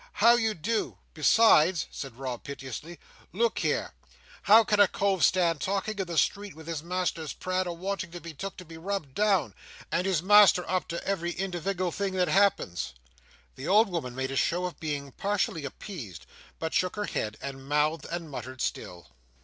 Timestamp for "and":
9.91-10.07, 17.39-17.69, 18.09-18.27